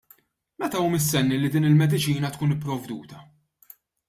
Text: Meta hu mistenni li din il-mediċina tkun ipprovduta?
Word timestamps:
Meta 0.59 0.79
hu 0.83 0.87
mistenni 0.93 1.37
li 1.43 1.49
din 1.53 1.67
il-mediċina 1.69 2.29
tkun 2.33 2.57
ipprovduta? 2.57 3.19